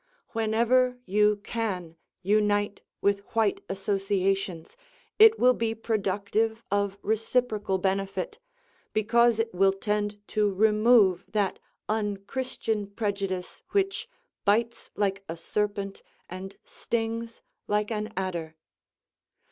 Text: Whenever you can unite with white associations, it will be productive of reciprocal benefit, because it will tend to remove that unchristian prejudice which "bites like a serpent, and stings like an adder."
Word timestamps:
Whenever 0.29 0.97
you 1.05 1.35
can 1.43 1.95
unite 2.23 2.81
with 3.01 3.19
white 3.35 3.61
associations, 3.69 4.75
it 5.19 5.37
will 5.37 5.53
be 5.53 5.75
productive 5.75 6.63
of 6.71 6.97
reciprocal 7.03 7.77
benefit, 7.77 8.39
because 8.93 9.37
it 9.37 9.53
will 9.53 9.71
tend 9.71 10.19
to 10.27 10.51
remove 10.51 11.23
that 11.27 11.59
unchristian 11.87 12.87
prejudice 12.87 13.61
which 13.73 14.09
"bites 14.43 14.89
like 14.95 15.23
a 15.29 15.37
serpent, 15.37 16.01
and 16.27 16.57
stings 16.65 17.43
like 17.67 17.91
an 17.91 18.11
adder." 18.17 18.55